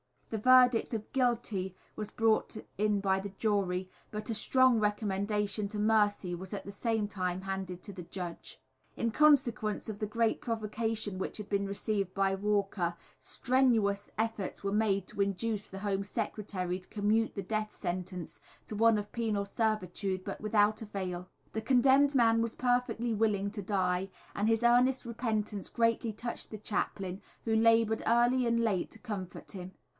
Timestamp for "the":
0.31-0.37, 3.19-3.29, 6.65-6.71, 7.93-8.01, 9.99-10.07, 15.69-15.79, 17.35-17.43, 21.51-21.61, 26.51-26.57